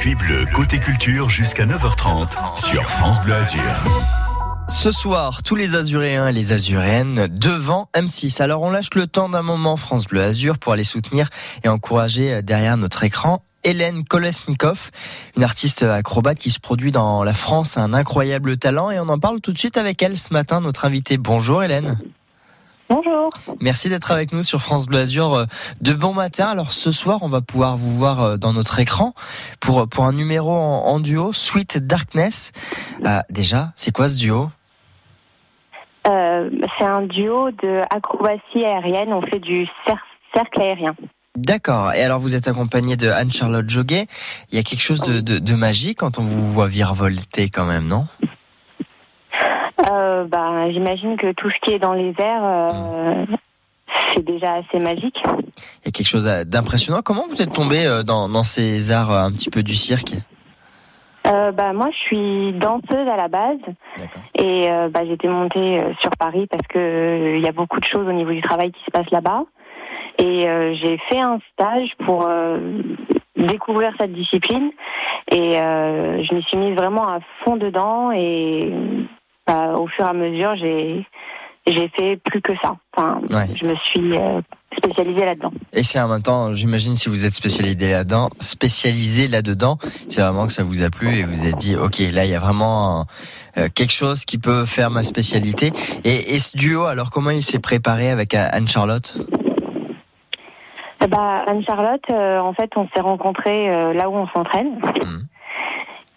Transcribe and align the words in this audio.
bleu 0.00 0.46
côté 0.54 0.78
culture 0.78 1.28
jusqu'à 1.28 1.66
9h30 1.66 2.58
sur 2.58 2.88
France 2.90 3.20
Bleu 3.22 3.34
Azur. 3.34 3.60
Ce 4.68 4.90
soir, 4.90 5.42
tous 5.42 5.56
les 5.56 5.74
Azuréens 5.74 6.28
et 6.28 6.32
les 6.32 6.52
Azuréennes 6.54 7.26
devant 7.26 7.90
M6. 7.94 8.40
Alors 8.40 8.62
on 8.62 8.70
lâche 8.70 8.94
le 8.94 9.06
temps 9.06 9.28
d'un 9.28 9.42
moment 9.42 9.76
France 9.76 10.06
Bleu 10.06 10.22
Azur 10.22 10.58
pour 10.58 10.72
aller 10.72 10.84
soutenir 10.84 11.28
et 11.64 11.68
encourager 11.68 12.40
derrière 12.42 12.78
notre 12.78 13.04
écran 13.04 13.42
Hélène 13.62 14.04
Kolesnikov, 14.04 14.90
une 15.36 15.44
artiste 15.44 15.82
acrobate 15.82 16.38
qui 16.38 16.50
se 16.50 16.60
produit 16.60 16.92
dans 16.92 17.22
la 17.22 17.34
France, 17.34 17.76
un 17.76 17.92
incroyable 17.92 18.56
talent 18.56 18.90
et 18.90 18.98
on 18.98 19.08
en 19.10 19.18
parle 19.18 19.42
tout 19.42 19.52
de 19.52 19.58
suite 19.58 19.76
avec 19.76 20.02
elle 20.02 20.16
ce 20.16 20.32
matin, 20.32 20.62
notre 20.62 20.86
invitée. 20.86 21.18
Bonjour 21.18 21.62
Hélène. 21.62 21.98
Bonjour. 22.90 23.30
Merci 23.60 23.88
d'être 23.88 24.10
avec 24.10 24.32
nous 24.32 24.42
sur 24.42 24.60
France 24.60 24.86
Bleu 24.86 24.98
Azur 24.98 25.32
euh, 25.32 25.44
de 25.80 25.92
bon 25.92 26.12
matin. 26.12 26.46
Alors 26.46 26.72
ce 26.72 26.90
soir, 26.90 27.20
on 27.22 27.28
va 27.28 27.40
pouvoir 27.40 27.76
vous 27.76 27.92
voir 27.92 28.20
euh, 28.20 28.36
dans 28.36 28.52
notre 28.52 28.80
écran 28.80 29.14
pour, 29.60 29.88
pour 29.88 30.06
un 30.06 30.12
numéro 30.12 30.50
en, 30.50 30.98
duo, 30.98 31.32
Sweet 31.32 31.78
Darkness. 31.78 32.50
Euh, 33.06 33.20
déjà, 33.30 33.72
c'est 33.76 33.94
quoi 33.94 34.08
ce 34.08 34.18
duo? 34.18 34.50
C'est 36.04 36.84
un 36.84 37.02
duo 37.02 37.52
de 37.52 37.80
acrobatie 37.94 38.64
aérienne. 38.64 39.12
On 39.12 39.22
fait 39.22 39.38
du 39.38 39.68
cercle 40.34 40.60
aérien. 40.60 40.96
D'accord. 41.36 41.92
Et 41.92 42.02
alors, 42.02 42.18
vous 42.18 42.34
êtes 42.34 42.48
accompagné 42.48 42.96
de 42.96 43.08
Anne-Charlotte 43.08 43.68
Joguet. 43.68 44.08
Il 44.50 44.56
y 44.56 44.58
a 44.58 44.62
quelque 44.64 44.82
chose 44.82 45.00
de, 45.02 45.20
de, 45.20 45.38
de 45.38 45.54
magique 45.54 45.98
quand 45.98 46.18
on 46.18 46.24
vous 46.24 46.50
voit 46.50 46.66
virevolter 46.66 47.48
quand 47.50 47.66
même, 47.66 47.86
non? 47.86 48.06
Euh, 49.90 50.24
bah, 50.24 50.70
J'imagine 50.70 51.16
que 51.16 51.32
tout 51.32 51.50
ce 51.50 51.58
qui 51.60 51.72
est 51.72 51.78
dans 51.78 51.94
les 51.94 52.14
airs, 52.18 52.44
euh, 52.44 53.26
c'est 54.12 54.24
déjà 54.24 54.54
assez 54.54 54.78
magique. 54.78 55.16
Il 55.26 55.86
y 55.86 55.88
a 55.88 55.90
quelque 55.90 56.08
chose 56.08 56.26
d'impressionnant. 56.46 57.00
Comment 57.02 57.26
vous 57.28 57.40
êtes 57.42 57.52
tombé 57.52 57.86
euh, 57.86 58.02
dans, 58.02 58.28
dans, 58.28 58.42
ces 58.42 58.90
arts 58.90 59.10
un 59.10 59.32
petit 59.32 59.50
peu 59.50 59.62
du 59.62 59.76
cirque? 59.76 60.14
Euh, 61.26 61.52
bah, 61.52 61.72
moi, 61.72 61.88
je 61.92 61.98
suis 61.98 62.52
danseuse 62.54 63.08
à 63.08 63.16
la 63.16 63.28
base 63.28 63.58
et 64.38 64.70
euh, 64.70 64.88
bah, 64.88 65.00
j'étais 65.06 65.28
montée 65.28 65.80
sur 66.00 66.10
Paris 66.18 66.46
parce 66.50 66.66
que 66.66 67.36
il 67.36 67.42
y 67.42 67.48
a 67.48 67.52
beaucoup 67.52 67.78
de 67.78 67.84
choses 67.84 68.06
au 68.06 68.12
niveau 68.12 68.32
du 68.32 68.42
travail 68.42 68.72
qui 68.72 68.82
se 68.84 68.90
passent 68.90 69.10
là-bas. 69.10 69.44
Et 70.18 70.46
j'ai 70.82 70.98
fait 71.08 71.18
un 71.18 71.38
stage 71.52 71.92
pour 72.04 72.28
découvrir 73.36 73.92
cette 73.98 74.12
discipline 74.12 74.70
et 75.32 75.54
je 75.54 76.34
me 76.34 76.40
suis 76.42 76.58
mise 76.58 76.76
vraiment 76.76 77.08
à 77.08 77.20
fond 77.42 77.56
dedans 77.56 78.12
et 78.12 78.70
au 79.50 79.86
fur 79.88 80.06
et 80.06 80.08
à 80.08 80.12
mesure, 80.12 80.54
j'ai 80.56 81.06
j'ai 81.66 81.88
fait 81.88 82.16
plus 82.16 82.40
que 82.40 82.52
ça. 82.62 82.76
Enfin, 82.96 83.20
je 83.28 83.66
me 83.66 83.74
suis 83.76 84.16
euh, 84.16 84.40
spécialisée 84.76 85.24
là-dedans. 85.24 85.52
Et 85.72 85.82
c'est 85.82 86.00
en 86.00 86.08
même 86.08 86.22
temps, 86.22 86.52
j'imagine, 86.54 86.94
si 86.94 87.08
vous 87.08 87.26
êtes 87.26 87.34
spécialisé 87.34 87.90
là-dedans, 87.90 88.30
spécialisé 88.40 89.28
là-dedans, 89.28 89.78
c'est 90.08 90.20
vraiment 90.20 90.46
que 90.46 90.52
ça 90.52 90.62
vous 90.62 90.82
a 90.82 90.90
plu 90.90 91.18
et 91.18 91.22
vous 91.22 91.40
avez 91.42 91.52
dit, 91.52 91.76
ok, 91.76 91.98
là, 92.12 92.24
il 92.24 92.30
y 92.30 92.34
a 92.34 92.38
vraiment 92.38 93.04
euh, 93.56 93.68
quelque 93.74 93.92
chose 93.92 94.24
qui 94.24 94.38
peut 94.38 94.64
faire 94.64 94.90
ma 94.90 95.02
spécialité. 95.02 95.72
Et, 96.04 96.38
ce 96.38 96.56
duo, 96.56 96.84
alors 96.84 97.10
comment 97.10 97.30
il 97.30 97.42
s'est 97.42 97.58
préparé 97.58 98.10
avec 98.10 98.34
Anne 98.34 98.68
Charlotte 98.68 99.18
bah, 101.08 101.44
Anne 101.48 101.64
Charlotte, 101.66 102.04
euh, 102.10 102.38
en 102.40 102.52
fait, 102.52 102.70
on 102.76 102.86
s'est 102.94 103.00
rencontrés 103.00 103.94
là 103.94 104.08
où 104.08 104.14
on 104.14 104.28
s'entraîne. 104.28 104.76
Mmh. 104.76 105.29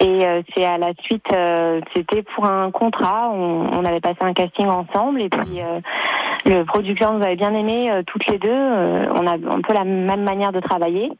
Et 0.00 0.26
euh, 0.26 0.42
c'est 0.54 0.64
à 0.64 0.78
la 0.78 0.92
suite, 1.02 1.26
euh, 1.32 1.80
c'était 1.94 2.22
pour 2.22 2.46
un 2.46 2.70
contrat. 2.70 3.30
On, 3.30 3.70
on, 3.76 3.84
avait 3.84 4.00
passé 4.00 4.16
un 4.20 4.32
casting 4.32 4.66
ensemble 4.66 5.20
et 5.20 5.28
puis 5.28 5.60
euh, 5.60 5.80
le 6.46 6.64
producteur 6.64 7.12
nous 7.12 7.22
avait 7.22 7.36
bien 7.36 7.52
aimé 7.52 7.92
toutes 8.06 8.26
les 8.28 8.38
deux. 8.38 8.48
on 8.48 9.26
a 9.26 9.34
un 9.34 9.60
peu 9.60 9.74
la 9.74 9.84
même 9.84 10.22
manière 10.22 10.52
de 10.52 10.60
travailler 10.60 11.12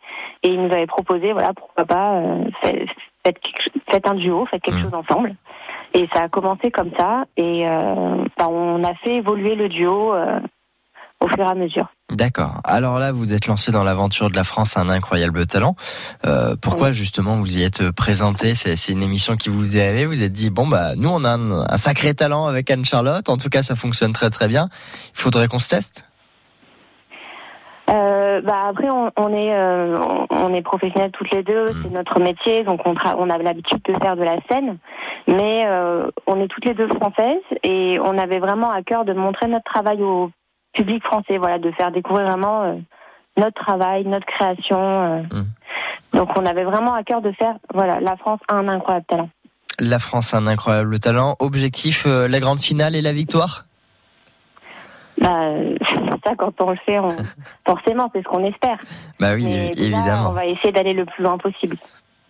et 0.42 0.48
il 0.48 0.62
nous 0.62 0.72
avait 0.72 0.86
proposé, 0.86 1.32
voilà, 1.32 1.52
pourquoi 1.52 1.84
pas, 1.84 2.22
faites, 2.62 3.38
faites, 3.90 4.08
un 4.08 4.14
duo, 4.14 4.46
faites 4.46 4.62
quelque 4.62 4.78
mmh. 4.78 4.82
chose 4.84 4.94
ensemble. 4.94 5.34
Et 5.92 6.08
ça 6.14 6.22
a 6.22 6.28
commencé 6.28 6.70
comme 6.70 6.90
ça 6.98 7.24
et 7.36 7.66
bah, 8.38 8.48
on 8.48 8.82
a 8.82 8.94
fait 8.94 9.16
évoluer 9.16 9.56
le 9.56 9.68
duo 9.68 10.14
au 11.20 11.28
fur 11.28 11.40
et 11.40 11.50
à 11.50 11.54
mesure. 11.54 11.88
D'accord. 12.10 12.60
Alors 12.64 12.98
là, 12.98 13.12
vous 13.12 13.32
êtes 13.32 13.46
lancé 13.46 13.70
dans 13.70 13.84
l'aventure 13.84 14.30
de 14.30 14.36
la 14.36 14.44
France, 14.44 14.76
un 14.76 14.88
incroyable 14.88 15.46
talent. 15.46 15.76
Euh, 16.24 16.56
pourquoi 16.60 16.90
justement 16.92 17.36
vous 17.36 17.58
y 17.58 17.62
êtes 17.62 17.90
présenté? 17.90 18.54
C'est 18.54 18.92
une 18.92 19.02
émission 19.02 19.36
qui 19.36 19.48
vous 19.48 19.76
est 19.76 19.86
allée. 19.86 20.06
Vous 20.06 20.22
êtes 20.22 20.32
dit 20.32 20.50
bon 20.50 20.66
bah 20.66 20.94
nous 20.96 21.10
on 21.10 21.24
a 21.24 21.36
un, 21.36 21.76
sacré 21.76 22.14
talent 22.14 22.46
avec 22.46 22.70
Anne 22.70 22.84
Charlotte. 22.84 23.28
En 23.28 23.36
tout 23.36 23.48
cas, 23.48 23.62
ça 23.62 23.76
fonctionne 23.76 24.12
très 24.12 24.30
très 24.30 24.48
bien. 24.48 24.68
Il 25.14 25.20
faudrait 25.20 25.48
qu'on 25.48 25.58
se 25.58 25.68
teste? 25.68 26.04
Euh, 27.90 28.40
bah 28.42 28.66
après 28.68 28.88
on, 28.88 29.10
on 29.16 29.34
est 29.34 29.52
euh, 29.52 29.96
on 30.30 30.54
est 30.54 30.62
professionnels 30.62 31.10
toutes 31.10 31.32
les 31.32 31.42
deux, 31.42 31.70
hmm. 31.70 31.82
c'est 31.82 31.90
notre 31.90 32.20
métier, 32.20 32.62
donc 32.62 32.80
on, 32.84 32.94
on 33.18 33.30
a 33.30 33.38
l'habitude 33.38 33.82
de 33.82 33.94
faire 34.00 34.14
de 34.14 34.22
la 34.22 34.36
scène, 34.48 34.78
mais 35.26 35.64
euh, 35.66 36.08
on 36.28 36.40
est 36.40 36.46
toutes 36.46 36.66
les 36.66 36.74
deux 36.74 36.86
françaises 36.86 37.42
et 37.64 37.98
on 38.00 38.16
avait 38.16 38.38
vraiment 38.38 38.70
à 38.70 38.82
cœur 38.82 39.04
de 39.04 39.12
montrer 39.12 39.48
notre 39.48 39.64
travail 39.64 40.00
au 40.02 40.30
public 40.72 41.02
français, 41.04 41.38
voilà, 41.38 41.58
de 41.58 41.70
faire 41.72 41.90
découvrir 41.90 42.28
vraiment 42.28 42.62
euh, 42.62 42.74
notre 43.36 43.62
travail, 43.62 44.04
notre 44.06 44.26
création. 44.26 44.78
Euh. 44.78 45.22
Mmh. 45.22 46.16
Donc 46.16 46.30
on 46.36 46.46
avait 46.46 46.64
vraiment 46.64 46.94
à 46.94 47.02
cœur 47.02 47.22
de 47.22 47.32
faire, 47.32 47.56
voilà, 47.72 48.00
la 48.00 48.16
France 48.16 48.40
a 48.48 48.54
un 48.54 48.68
incroyable 48.68 49.06
talent. 49.06 49.30
La 49.78 49.98
France 49.98 50.34
a 50.34 50.38
un 50.38 50.46
incroyable 50.46 50.98
talent. 50.98 51.36
Objectif, 51.38 52.04
euh, 52.06 52.28
la 52.28 52.40
grande 52.40 52.60
finale 52.60 52.94
et 52.94 53.02
la 53.02 53.12
victoire? 53.12 53.64
Bah, 55.18 55.52
ça, 56.24 56.34
quand 56.36 56.52
on 56.60 56.70
le 56.70 56.78
fait, 56.84 56.98
on... 56.98 57.10
forcément, 57.66 58.10
c'est 58.14 58.22
ce 58.22 58.28
qu'on 58.28 58.44
espère. 58.44 58.78
Bah 59.18 59.34
oui, 59.34 59.70
évidemment. 59.76 60.30
on 60.30 60.32
va 60.32 60.46
essayer 60.46 60.72
d'aller 60.72 60.92
le 60.92 61.06
plus 61.06 61.22
loin 61.22 61.38
possible. 61.38 61.76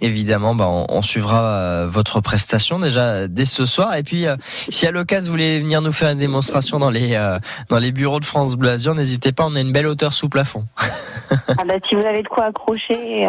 Évidemment, 0.02 0.54
bah 0.54 0.66
on, 0.66 1.02
suivra 1.02 1.44
euh, 1.44 1.86
votre 1.86 2.20
prestation 2.20 2.78
déjà 2.78 3.28
dès 3.28 3.44
ce 3.44 3.66
soir. 3.66 3.94
Et 3.96 4.02
puis, 4.02 4.26
euh, 4.26 4.36
si 4.70 4.86
à 4.86 4.90
l'occasion 4.90 5.30
vous 5.30 5.32
voulez 5.32 5.60
venir 5.60 5.82
nous 5.82 5.92
faire 5.92 6.10
une 6.10 6.18
démonstration 6.18 6.78
dans 6.78 6.88
les 6.88 7.14
euh, 7.14 7.38
dans 7.68 7.78
les 7.78 7.92
bureaux 7.92 8.18
de 8.18 8.24
France 8.24 8.56
Bleu 8.56 8.70
Azur, 8.70 8.94
n'hésitez 8.94 9.32
pas. 9.32 9.44
On 9.46 9.54
a 9.56 9.60
une 9.60 9.72
belle 9.72 9.86
hauteur 9.86 10.14
sous 10.14 10.30
plafond. 10.30 10.64
ah 11.30 11.64
bah, 11.66 11.74
si 11.86 11.94
vous 11.94 12.00
avez 12.00 12.22
de 12.22 12.28
quoi 12.28 12.46
accrocher, 12.46 13.28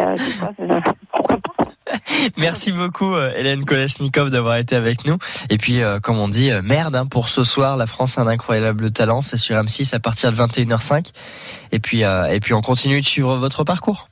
Merci 2.38 2.72
beaucoup 2.72 3.14
Hélène 3.18 3.66
Kolesnikov 3.66 4.30
d'avoir 4.30 4.56
été 4.56 4.74
avec 4.74 5.04
nous. 5.04 5.18
Et 5.50 5.58
puis, 5.58 5.80
comme 6.02 6.18
on 6.18 6.28
dit, 6.28 6.50
merde 6.62 6.96
hein, 6.96 7.04
pour 7.06 7.28
ce 7.28 7.44
soir. 7.44 7.76
La 7.76 7.86
France 7.86 8.16
a 8.16 8.22
un 8.22 8.26
incroyable 8.28 8.92
talent. 8.92 9.20
C'est 9.20 9.36
sur 9.36 9.56
M6 9.56 9.94
à 9.94 10.00
partir 10.00 10.32
de 10.32 10.36
21h05. 10.36 11.10
Et 11.72 11.80
puis, 11.80 12.00
et 12.00 12.40
puis, 12.40 12.54
on 12.54 12.62
continue 12.62 13.00
de 13.00 13.06
suivre 13.06 13.36
votre 13.36 13.64
parcours. 13.64 14.08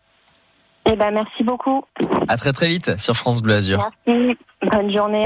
Eh 0.86 0.96
ben, 0.96 1.10
merci 1.12 1.44
beaucoup. 1.44 1.82
À 2.28 2.36
très 2.36 2.52
très 2.52 2.68
vite 2.68 2.98
sur 2.98 3.14
France 3.14 3.42
Bleu 3.42 3.54
Azur. 3.54 3.90
Merci. 4.06 4.38
Bonne 4.62 4.94
journée. 4.94 5.18